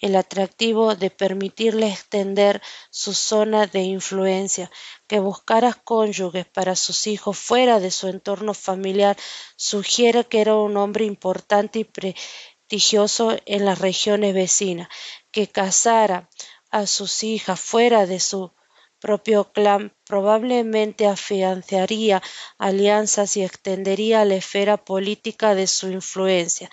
el 0.00 0.16
atractivo 0.16 0.94
de 0.94 1.10
permitirle 1.10 1.88
extender 1.88 2.62
su 2.90 3.14
zona 3.14 3.66
de 3.66 3.82
influencia, 3.82 4.70
que 5.06 5.20
buscara 5.20 5.72
cónyuges 5.72 6.46
para 6.46 6.76
sus 6.76 7.06
hijos 7.06 7.38
fuera 7.38 7.80
de 7.80 7.90
su 7.90 8.08
entorno 8.08 8.54
familiar. 8.54 9.16
Sugiere 9.56 10.24
que 10.24 10.40
era 10.40 10.54
un 10.56 10.76
hombre 10.76 11.04
importante 11.04 11.80
y 11.80 11.84
prestigioso 11.84 13.36
en 13.46 13.64
las 13.64 13.78
regiones 13.78 14.34
vecinas, 14.34 14.88
que 15.30 15.48
casara 15.48 16.28
a 16.70 16.86
sus 16.86 17.22
hijas 17.22 17.58
fuera 17.58 18.06
de 18.06 18.20
su 18.20 18.52
propio 19.00 19.52
clan 19.52 19.92
probablemente 20.04 21.06
afianzaría 21.06 22.22
alianzas 22.58 23.36
y 23.36 23.42
extendería 23.42 24.24
la 24.24 24.36
esfera 24.36 24.76
política 24.76 25.54
de 25.54 25.66
su 25.66 25.90
influencia. 25.90 26.70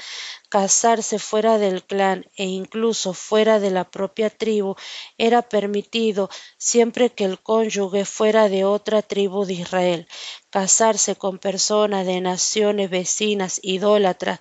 Casarse 0.50 1.20
fuera 1.20 1.58
del 1.58 1.84
clan 1.84 2.26
e 2.36 2.46
incluso 2.46 3.14
fuera 3.14 3.60
de 3.60 3.72
la 3.72 3.84
propia 3.90 4.30
tribu 4.30 4.76
era 5.18 5.42
permitido 5.42 6.30
siempre 6.58 7.10
que 7.10 7.26
el 7.26 7.40
cónyuge 7.40 8.06
fuera 8.06 8.50
de 8.50 8.66
otra 8.66 9.02
tribu 9.02 9.46
de 9.46 9.54
Israel. 9.54 10.08
Casarse 10.50 11.16
con 11.16 11.40
personas 11.40 12.06
de 12.06 12.22
naciones 12.22 12.90
vecinas 12.90 13.60
idólatras 13.64 14.40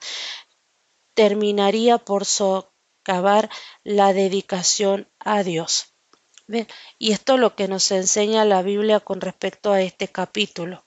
terminaría 1.15 1.99
por 1.99 2.25
socavar 2.25 3.51
la 3.85 4.13
dedicación 4.13 5.09
a 5.19 5.43
Dios. 5.43 5.92
Y 6.99 7.13
esto 7.13 7.35
es 7.35 7.41
lo 7.41 7.55
que 7.55 7.69
nos 7.69 7.91
enseña 7.91 8.45
la 8.45 8.63
Biblia 8.63 9.01
con 9.01 9.21
respecto 9.21 9.73
a 9.73 9.81
este 9.81 10.09
capítulo. 10.09 10.85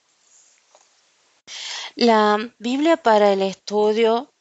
La 1.94 2.38
Biblia 2.58 2.96
para 2.96 3.32
el 3.32 3.42
estudio 3.42 4.32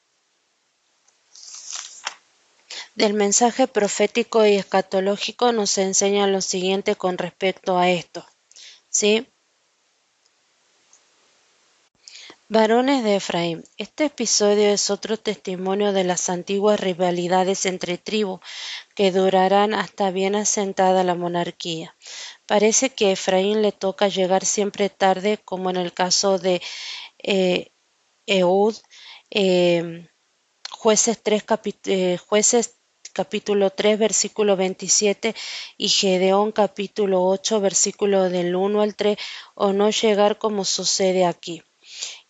del 2.95 3.13
mensaje 3.13 3.67
profético 3.67 4.45
y 4.45 4.55
escatológico 4.55 5.51
nos 5.51 5.77
enseña 5.77 6.27
lo 6.27 6.41
siguiente 6.41 6.95
con 6.95 7.17
respecto 7.17 7.77
a 7.77 7.89
esto. 7.89 8.25
¿Sí? 8.89 9.27
Varones 12.47 13.03
de 13.03 13.15
Efraín. 13.15 13.63
Este 13.75 14.05
episodio 14.05 14.67
es 14.69 14.91
otro 14.91 15.17
testimonio 15.17 15.93
de 15.93 16.03
las 16.03 16.29
antiguas 16.29 16.79
rivalidades 16.79 17.65
entre 17.65 17.97
tribus 17.97 18.39
que 18.93 19.11
durarán 19.11 19.73
hasta 19.73 20.11
bien 20.11 20.35
asentada 20.35 21.03
la 21.03 21.15
monarquía. 21.15 21.95
Parece 22.45 22.91
que 22.91 23.07
a 23.07 23.11
Efraín 23.13 23.63
le 23.63 23.71
toca 23.71 24.09
llegar 24.09 24.45
siempre 24.45 24.91
tarde, 24.91 25.39
como 25.43 25.71
en 25.71 25.77
el 25.77 25.91
caso 25.91 26.37
de 26.37 26.61
Eud, 28.27 28.75
eh, 29.31 30.07
jueces, 30.69 31.23
3, 31.23 31.43
eh, 31.85 32.19
jueces 32.27 32.75
capítulo 33.11 33.71
3, 33.71 33.97
versículo 33.97 34.55
27 34.55 35.33
y 35.77 35.89
Gedeón 35.89 36.51
capítulo 36.51 37.25
8, 37.25 37.59
versículo 37.59 38.29
del 38.29 38.55
1 38.55 38.81
al 38.83 38.95
3, 38.95 39.17
o 39.55 39.73
no 39.73 39.89
llegar 39.89 40.37
como 40.37 40.63
sucede 40.63 41.25
aquí 41.25 41.63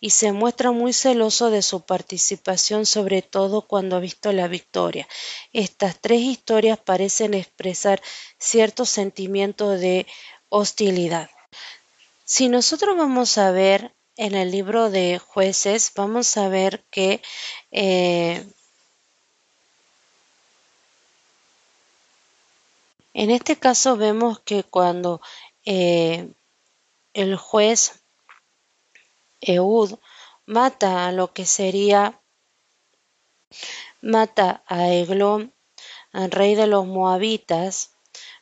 y 0.00 0.10
se 0.10 0.32
muestra 0.32 0.72
muy 0.72 0.92
celoso 0.92 1.50
de 1.50 1.62
su 1.62 1.82
participación, 1.82 2.86
sobre 2.86 3.22
todo 3.22 3.62
cuando 3.62 3.96
ha 3.96 4.00
visto 4.00 4.32
la 4.32 4.48
victoria. 4.48 5.08
Estas 5.52 6.00
tres 6.00 6.20
historias 6.20 6.78
parecen 6.78 7.34
expresar 7.34 8.02
cierto 8.38 8.84
sentimiento 8.84 9.70
de 9.70 10.06
hostilidad. 10.48 11.30
Si 12.24 12.48
nosotros 12.48 12.96
vamos 12.96 13.38
a 13.38 13.50
ver 13.50 13.94
en 14.16 14.34
el 14.34 14.50
libro 14.50 14.90
de 14.90 15.18
jueces, 15.18 15.92
vamos 15.94 16.36
a 16.36 16.48
ver 16.48 16.84
que 16.90 17.22
eh, 17.70 18.44
en 23.14 23.30
este 23.30 23.56
caso 23.56 23.96
vemos 23.96 24.40
que 24.40 24.64
cuando 24.64 25.20
eh, 25.64 26.28
el 27.12 27.36
juez 27.36 28.02
Eud 29.40 29.98
mata 30.46 31.06
a 31.06 31.12
lo 31.12 31.32
que 31.32 31.46
sería, 31.46 32.22
mata 34.00 34.62
a 34.66 34.90
Eglón, 34.90 35.54
al 36.12 36.30
rey 36.30 36.54
de 36.54 36.66
los 36.66 36.86
moabitas, 36.86 37.96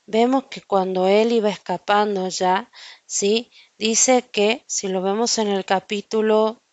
vemos 0.06 0.44
que 0.44 0.60
cuando 0.62 1.06
él 1.06 1.32
iba 1.32 1.48
escapando 1.48 2.28
ya, 2.28 2.70
¿sí? 3.06 3.50
Dice 3.78 4.28
que, 4.30 4.64
si 4.66 4.88
lo 4.88 5.02
vemos 5.02 5.38
en 5.38 5.48
el 5.48 5.64
capítulo 5.64 6.63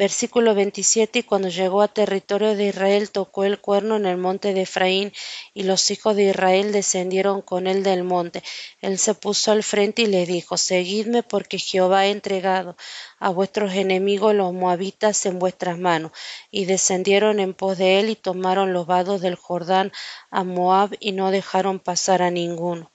Versículo 0.00 0.54
27 0.54 1.18
Y 1.18 1.22
cuando 1.24 1.50
llegó 1.50 1.82
a 1.82 1.88
territorio 1.88 2.56
de 2.56 2.68
Israel 2.68 3.10
tocó 3.10 3.44
el 3.44 3.60
cuerno 3.60 3.96
en 3.96 4.06
el 4.06 4.16
monte 4.16 4.54
de 4.54 4.62
Efraín 4.62 5.12
y 5.52 5.64
los 5.64 5.90
hijos 5.90 6.16
de 6.16 6.30
Israel 6.30 6.72
descendieron 6.72 7.42
con 7.42 7.66
él 7.66 7.82
del 7.82 8.02
monte. 8.02 8.42
Él 8.80 8.98
se 8.98 9.12
puso 9.12 9.52
al 9.52 9.62
frente 9.62 10.00
y 10.00 10.06
le 10.06 10.24
dijo, 10.24 10.56
Seguidme 10.56 11.22
porque 11.22 11.58
Jehová 11.58 11.98
ha 11.98 12.06
entregado 12.06 12.78
a 13.18 13.28
vuestros 13.28 13.74
enemigos 13.74 14.34
los 14.34 14.54
moabitas 14.54 15.26
en 15.26 15.38
vuestras 15.38 15.76
manos. 15.78 16.12
Y 16.50 16.64
descendieron 16.64 17.38
en 17.38 17.52
pos 17.52 17.76
de 17.76 18.00
él 18.00 18.08
y 18.08 18.16
tomaron 18.16 18.72
los 18.72 18.86
vados 18.86 19.20
del 19.20 19.34
Jordán 19.34 19.92
a 20.30 20.44
Moab 20.44 20.96
y 20.98 21.12
no 21.12 21.30
dejaron 21.30 21.78
pasar 21.78 22.22
a 22.22 22.30
ninguno 22.30 22.90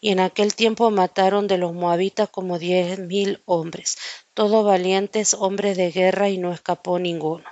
y 0.00 0.10
en 0.10 0.20
aquel 0.20 0.54
tiempo 0.54 0.90
mataron 0.90 1.46
de 1.46 1.58
los 1.58 1.72
moabitas 1.72 2.28
como 2.28 2.58
diez 2.58 2.98
mil 2.98 3.42
hombres, 3.46 3.96
todos 4.38 4.64
valientes 4.64 5.34
hombres 5.34 5.76
de 5.76 5.90
guerra 5.90 6.28
y 6.28 6.38
no 6.38 6.52
escapó 6.52 7.00
ninguno. 7.00 7.42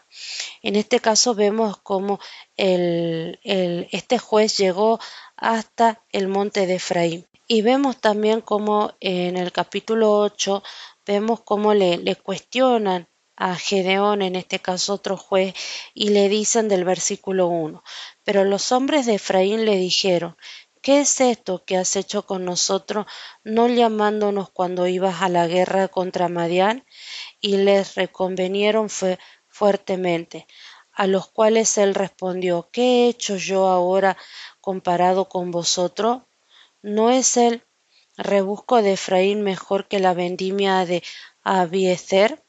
En 0.62 0.76
este 0.76 1.00
caso 1.00 1.35
vemos 1.35 1.78
cómo 1.78 2.21
el, 2.57 3.40
este 3.90 4.19
juez 4.19 4.57
llegó 4.57 5.00
hasta 5.37 6.05
el 6.12 6.28
monte 6.28 6.64
de 6.64 6.76
Efraín. 6.76 7.26
Y 7.49 7.62
vemos 7.62 8.00
también 8.00 8.40
cómo 8.40 8.93
en 9.00 9.37
el 9.37 9.50
capítulo 9.50 10.16
8 10.21 10.62
vemos 11.05 11.40
cómo 11.40 11.75
le, 11.75 11.99
le 11.99 12.14
cuestionan 12.14 13.09
a 13.35 13.57
Gedeón, 13.57 14.23
en 14.23 14.37
este 14.37 14.61
caso 14.61 14.95
otro 14.95 15.16
juez, 15.16 15.55
y 15.93 16.11
le 16.11 16.28
dicen 16.28 16.69
del 16.69 16.85
versículo 16.85 17.49
1, 17.49 17.83
pero 18.23 18.45
los 18.45 18.71
hombres 18.71 19.07
de 19.07 19.16
Efraín 19.16 19.64
le 19.64 19.76
dijeron, 19.76 20.37
¿Qué 20.87 21.00
es 21.00 21.21
esto 21.21 21.64
que 21.64 21.76
has 21.76 21.97
hecho 21.97 22.26
con 22.26 22.45
nosotros, 22.45 23.07
no 23.43 23.66
llamándonos 23.66 24.51
cuando 24.51 24.87
ibas 24.87 25.20
a 25.20 25.29
la 25.29 25.49
guerra 25.49 25.88
contra 25.88 26.29
Madián? 26.29 26.85
Y 27.40 27.57
les 27.57 27.96
reconvenieron 27.96 28.88
fuertemente, 29.49 30.46
a 30.92 31.09
los 31.09 31.27
cuales 31.27 31.77
él 31.77 31.92
respondió, 31.92 32.68
¿qué 32.70 32.83
he 32.83 33.09
hecho 33.09 33.37
yo 33.37 33.66
ahora 33.66 34.16
comparado 34.61 35.29
con 35.29 35.51
vosotros? 35.51 36.22
¿No 36.83 37.11
es 37.11 37.37
el 37.37 37.64
rebusco 38.16 38.81
de 38.81 38.92
Efraín 38.92 39.42
mejor 39.42 39.88
que 39.88 39.99
la 39.99 40.14
vendimia 40.14 40.87
de 40.87 41.03
Abiezer? 41.42 42.44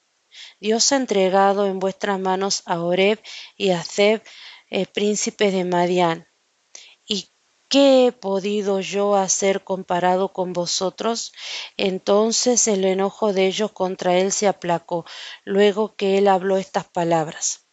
Dios 0.59 0.91
ha 0.91 0.97
entregado 0.97 1.65
en 1.65 1.79
vuestras 1.79 2.19
manos 2.19 2.61
a 2.67 2.83
Oreb 2.83 3.19
y 3.55 3.71
a 3.71 3.83
Zeb, 3.83 4.21
el 4.69 4.85
príncipe 4.85 5.49
de 5.49 5.65
Madián. 5.65 6.26
¿Y 7.67 7.69
¿Qué 7.69 8.07
he 8.07 8.11
podido 8.13 8.79
yo 8.79 9.15
hacer 9.17 9.65
comparado 9.65 10.31
con 10.31 10.53
vosotros? 10.53 11.33
Entonces 11.75 12.65
el 12.69 12.85
enojo 12.85 13.33
de 13.33 13.47
ellos 13.47 13.73
contra 13.73 14.17
él 14.17 14.31
se 14.31 14.47
aplacó, 14.47 15.05
luego 15.43 15.93
que 15.95 16.17
él 16.17 16.29
habló 16.29 16.55
estas 16.55 16.85
palabras. 16.85 17.65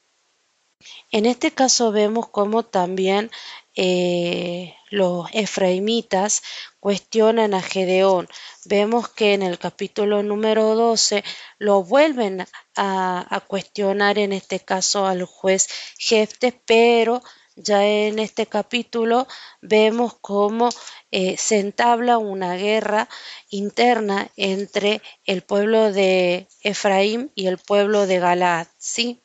En 1.12 1.26
este 1.26 1.52
caso 1.52 1.92
vemos 1.92 2.28
cómo 2.28 2.64
también 2.64 3.30
eh, 3.76 4.74
los 4.90 5.28
efraimitas 5.32 6.42
cuestionan 6.80 7.54
a 7.54 7.62
Gedeón. 7.62 8.28
Vemos 8.64 9.08
que 9.08 9.34
en 9.34 9.42
el 9.42 9.60
capítulo 9.60 10.24
número 10.24 10.74
12 10.74 11.22
lo 11.58 11.84
vuelven 11.84 12.44
a, 12.74 13.26
a 13.34 13.40
cuestionar 13.40 14.18
en 14.18 14.32
este 14.32 14.58
caso 14.58 15.06
al 15.06 15.24
juez 15.24 15.68
Jeftes, 15.98 16.54
pero 16.66 17.22
ya 17.56 17.86
en 17.86 18.18
este 18.18 18.46
capítulo 18.46 19.26
vemos 19.62 20.14
cómo 20.20 20.70
eh, 21.10 21.36
se 21.36 21.60
entabla 21.60 22.18
una 22.18 22.56
guerra 22.56 23.08
interna 23.50 24.28
entre 24.36 25.00
el 25.24 25.42
pueblo 25.42 25.92
de 25.92 26.48
Efraín 26.62 27.30
y 27.34 27.46
el 27.46 27.58
pueblo 27.58 28.06
de 28.06 28.18
Galaad, 28.18 28.66
¿sí? 28.76 29.22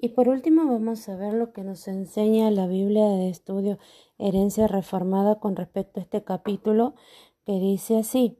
Y 0.00 0.10
por 0.10 0.28
último 0.28 0.64
vamos 0.64 1.08
a 1.08 1.16
ver 1.16 1.34
lo 1.34 1.52
que 1.52 1.62
nos 1.62 1.88
enseña 1.88 2.50
la 2.50 2.66
Biblia 2.66 3.06
de 3.08 3.28
estudio 3.28 3.78
Herencia 4.18 4.68
Reformada 4.68 5.40
con 5.40 5.56
respecto 5.56 5.98
a 5.98 6.02
este 6.04 6.22
capítulo 6.22 6.94
que 7.44 7.52
dice 7.58 7.98
así. 7.98 8.38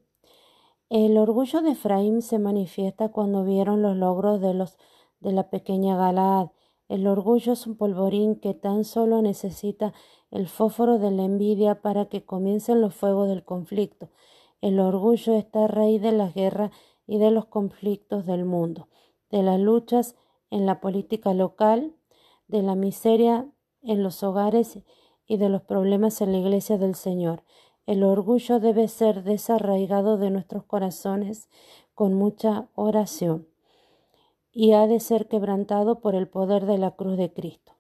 El 0.89 1.19
orgullo 1.19 1.61
de 1.61 1.73
Efraín 1.73 2.23
se 2.23 2.39
manifiesta 2.39 3.11
cuando 3.11 3.45
vieron 3.45 3.83
los 3.83 3.97
logros 3.97 4.41
de 4.41 4.55
los 4.55 4.79
de 5.21 5.33
la 5.33 5.51
pequeña 5.51 5.97
Galaad 5.97 6.51
el 6.89 7.07
orgullo 7.07 7.53
es 7.53 7.67
un 7.67 7.77
polvorín 7.77 8.37
que 8.37 8.55
tan 8.55 8.85
solo 8.85 9.21
necesita 9.21 9.93
el 10.31 10.49
fósforo 10.49 10.99
de 10.99 11.11
la 11.11 11.25
envidia 11.25 11.83
para 11.83 12.07
que 12.07 12.25
comiencen 12.25 12.81
los 12.81 12.95
fuegos 12.95 13.29
del 13.29 13.45
conflicto. 13.45 14.09
El 14.63 14.81
orgullo 14.81 15.35
está 15.35 15.65
a 15.65 15.69
raíz 15.69 16.01
de 16.01 16.13
las 16.13 16.35
guerras 16.35 16.71
y 17.07 17.19
de 17.19 17.31
los 17.31 17.45
conflictos 17.45 18.25
del 18.25 18.47
mundo, 18.47 18.89
de 19.31 19.43
las 19.43 19.61
luchas 19.61 20.17
en 20.51 20.65
la 20.65 20.81
política 20.81 21.35
local, 21.35 21.95
de 22.47 22.63
la 22.63 22.75
miseria 22.75 23.47
en 23.83 24.03
los 24.03 24.23
hogares 24.23 24.79
y 25.27 25.37
de 25.37 25.51
los 25.51 25.63
problemas 25.63 26.23
en 26.23 26.33
la 26.33 26.39
iglesia 26.39 26.79
del 26.79 26.95
Señor. 26.95 27.45
El 27.85 28.03
orgullo 28.03 28.61
debe 28.61 28.89
ser 28.89 29.25
desarraigado 29.25 30.17
de 30.17 30.31
nuestros 30.31 30.65
corazones 30.65 31.51
con 31.95 32.15
mucha 32.15 32.69
oración 32.75 33.48
y 34.53 34.73
ha 34.73 34.87
de 34.87 35.01
ser 35.01 35.29
quebrantado 35.29 36.01
por 36.01 36.15
el 36.15 36.29
poder 36.29 36.67
de 36.67 36.79
la 36.79 36.93
cruz 36.93 37.17
de 37.17 37.33
Cristo. 37.33 37.73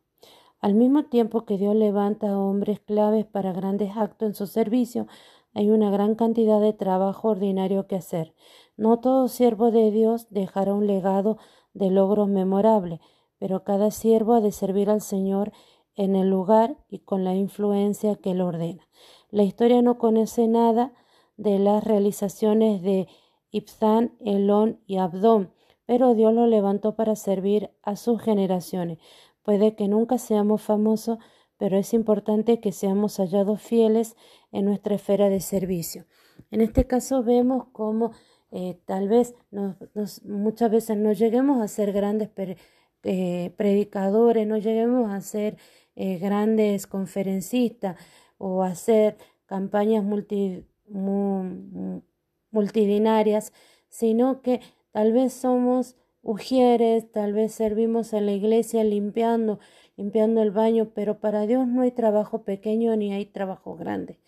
Al 0.60 0.74
mismo 0.74 1.04
tiempo 1.04 1.44
que 1.44 1.56
Dios 1.56 1.74
levanta 1.74 2.30
a 2.30 2.38
hombres 2.38 2.80
claves 2.80 3.24
para 3.24 3.52
grandes 3.52 3.96
actos 3.96 4.28
en 4.28 4.34
su 4.34 4.46
servicio, 4.46 5.06
hay 5.54 5.70
una 5.70 5.90
gran 5.90 6.14
cantidad 6.14 6.60
de 6.60 6.72
trabajo 6.72 7.28
ordinario 7.28 7.86
que 7.86 7.96
hacer. 7.96 8.34
No 8.76 9.00
todo 9.00 9.28
siervo 9.28 9.70
de 9.70 9.90
Dios 9.90 10.26
dejará 10.30 10.74
un 10.74 10.86
legado 10.86 11.38
de 11.74 11.90
logros 11.90 12.28
memorables, 12.28 13.00
pero 13.38 13.64
cada 13.64 13.90
siervo 13.90 14.34
ha 14.34 14.40
de 14.40 14.52
servir 14.52 14.90
al 14.90 15.00
Señor 15.00 15.52
en 15.94 16.16
el 16.16 16.28
lugar 16.28 16.76
y 16.88 17.00
con 17.00 17.24
la 17.24 17.34
influencia 17.34 18.16
que 18.16 18.32
él 18.32 18.40
ordena. 18.40 18.88
La 19.30 19.42
historia 19.42 19.82
no 19.82 19.98
conoce 19.98 20.48
nada 20.48 20.92
de 21.36 21.58
las 21.58 21.84
realizaciones 21.84 22.82
de 22.82 23.08
Ibzán, 23.50 24.16
Elón 24.20 24.80
y 24.86 24.98
Abdón, 24.98 25.52
pero 25.88 26.14
Dios 26.14 26.34
lo 26.34 26.46
levantó 26.46 26.94
para 26.96 27.16
servir 27.16 27.70
a 27.82 27.96
sus 27.96 28.20
generaciones. 28.20 28.98
Puede 29.42 29.74
que 29.74 29.88
nunca 29.88 30.18
seamos 30.18 30.60
famosos, 30.60 31.16
pero 31.56 31.78
es 31.78 31.94
importante 31.94 32.60
que 32.60 32.72
seamos 32.72 33.16
hallados 33.16 33.62
fieles 33.62 34.14
en 34.52 34.66
nuestra 34.66 34.96
esfera 34.96 35.30
de 35.30 35.40
servicio. 35.40 36.04
En 36.50 36.60
este 36.60 36.86
caso 36.86 37.22
vemos 37.22 37.68
cómo 37.72 38.12
eh, 38.50 38.78
tal 38.84 39.08
vez 39.08 39.34
muchas 40.24 40.70
veces 40.70 40.98
no 40.98 41.14
lleguemos 41.14 41.62
a 41.62 41.68
ser 41.68 41.92
grandes 41.92 42.28
eh, 43.04 43.54
predicadores, 43.56 44.46
no 44.46 44.58
lleguemos 44.58 45.10
a 45.10 45.22
ser 45.22 45.56
eh, 45.96 46.18
grandes 46.18 46.86
conferencistas 46.86 47.96
o 48.36 48.62
a 48.62 48.66
hacer 48.66 49.16
campañas 49.46 50.04
multidinarias, 52.50 53.54
sino 53.88 54.42
que 54.42 54.60
tal 54.98 55.12
vez 55.12 55.32
somos 55.32 55.94
ujieres, 56.22 57.12
tal 57.12 57.32
vez 57.32 57.52
servimos 57.52 58.12
en 58.12 58.26
la 58.26 58.32
iglesia 58.32 58.82
limpiando, 58.82 59.60
limpiando 59.96 60.42
el 60.42 60.50
baño, 60.50 60.90
pero 60.92 61.20
para 61.20 61.46
Dios 61.46 61.68
no 61.68 61.82
hay 61.82 61.92
trabajo 61.92 62.42
pequeño 62.42 62.96
ni 62.96 63.12
hay 63.12 63.24
trabajo 63.24 63.76
grande. 63.76 64.18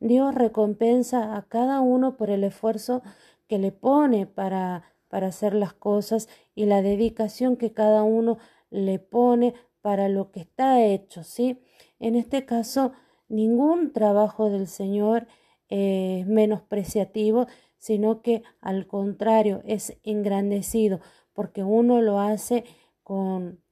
Dios 0.00 0.34
recompensa 0.34 1.34
a 1.34 1.48
cada 1.48 1.80
uno 1.80 2.18
por 2.18 2.28
el 2.28 2.44
esfuerzo 2.44 3.00
que 3.46 3.58
le 3.58 3.72
pone 3.72 4.26
para, 4.26 4.92
para 5.08 5.28
hacer 5.28 5.54
las 5.54 5.72
cosas 5.72 6.28
y 6.54 6.66
la 6.66 6.82
dedicación 6.82 7.56
que 7.56 7.72
cada 7.72 8.02
uno 8.02 8.36
le 8.68 8.98
pone 8.98 9.54
para 9.80 10.10
lo 10.10 10.30
que 10.30 10.40
está 10.40 10.84
hecho, 10.84 11.22
¿sí? 11.22 11.62
En 12.00 12.16
este 12.16 12.44
caso, 12.44 12.92
ningún 13.30 13.94
trabajo 13.94 14.50
del 14.50 14.66
Señor 14.66 15.26
es 15.70 16.26
menospreciativo, 16.26 17.46
sino 17.78 18.22
que 18.22 18.42
al 18.60 18.86
contrario 18.86 19.62
es 19.64 19.98
engrandecido, 20.02 21.00
porque 21.32 21.62
uno 21.62 22.02
lo 22.02 22.20
hace 22.20 22.64
con, 23.02 23.62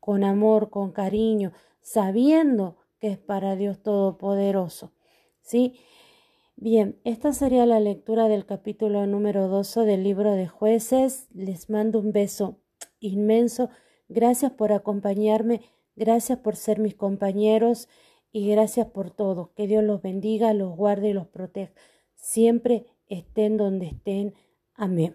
con 0.00 0.24
amor, 0.24 0.70
con 0.70 0.92
cariño, 0.92 1.52
sabiendo 1.80 2.76
que 2.98 3.08
es 3.08 3.18
para 3.18 3.56
Dios 3.56 3.82
Todopoderoso. 3.82 4.92
¿Sí? 5.40 5.74
Bien, 6.56 7.00
esta 7.02 7.32
sería 7.32 7.66
la 7.66 7.80
lectura 7.80 8.28
del 8.28 8.46
capítulo 8.46 9.06
número 9.06 9.48
12 9.48 9.80
del 9.80 10.04
libro 10.04 10.32
de 10.32 10.46
jueces. 10.46 11.26
Les 11.32 11.70
mando 11.70 11.98
un 11.98 12.12
beso 12.12 12.60
inmenso. 13.00 13.70
Gracias 14.08 14.52
por 14.52 14.72
acompañarme, 14.72 15.62
gracias 15.96 16.38
por 16.38 16.54
ser 16.54 16.78
mis 16.78 16.94
compañeros 16.94 17.88
y 18.30 18.48
gracias 18.48 18.86
por 18.86 19.10
todo. 19.10 19.52
Que 19.54 19.66
Dios 19.66 19.82
los 19.82 20.02
bendiga, 20.02 20.52
los 20.52 20.76
guarde 20.76 21.08
y 21.08 21.12
los 21.14 21.26
proteja. 21.26 21.72
Siempre 22.14 22.86
estén 23.12 23.56
donde 23.56 23.86
estén. 23.86 24.34
Amén. 24.74 25.14